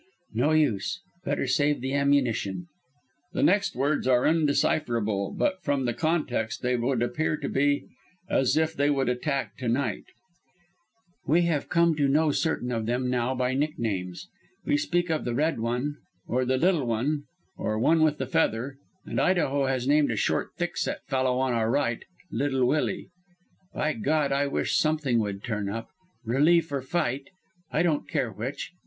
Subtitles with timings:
[0.33, 2.53] No use; better save the ammunition.
[2.53, 7.47] It looks...." [the next words are undecipherable, but from the context they would appear to
[7.47, 7.85] be
[8.27, 13.35] "as if they would attack to night"]"...we have come to know certain of them now
[13.35, 14.27] by nicknames.
[14.65, 17.25] We speak of the Red One, or the Little One,
[17.55, 21.53] or the One with the Feather, and Idaho has named a short thickset fellow on
[21.53, 23.09] our right 'Little Willie.'
[23.71, 25.89] By God, I wish something would turn up
[26.25, 27.29] relief or fight.
[27.71, 28.71] I don't care which.